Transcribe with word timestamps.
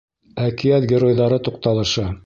—Әкиәт 0.45 0.89
геройҙары 0.93 1.41
туҡталышы. 1.49 2.13